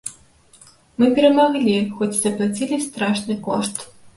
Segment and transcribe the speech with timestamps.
[1.03, 3.75] Мы перамаглі, хоць і заплацілі страшны кошт.